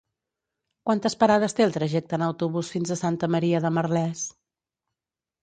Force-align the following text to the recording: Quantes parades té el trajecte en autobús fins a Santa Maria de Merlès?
Quantes 0.89 1.15
parades 1.23 1.55
té 1.59 1.65
el 1.65 1.75
trajecte 1.75 2.17
en 2.19 2.23
autobús 2.29 2.73
fins 2.77 2.95
a 2.97 2.99
Santa 3.03 3.31
Maria 3.37 3.61
de 3.67 3.73
Merlès? 3.79 4.27